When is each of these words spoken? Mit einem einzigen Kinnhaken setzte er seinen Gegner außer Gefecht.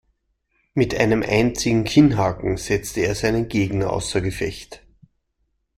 Mit 0.73 0.95
einem 0.95 1.21
einzigen 1.21 1.83
Kinnhaken 1.83 2.57
setzte 2.57 3.01
er 3.01 3.13
seinen 3.13 3.49
Gegner 3.49 3.93
außer 3.93 4.19
Gefecht. 4.19 4.81